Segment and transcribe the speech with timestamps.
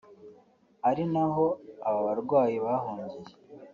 [0.89, 1.45] ari naho
[1.87, 3.33] aba barwanyi bahungiye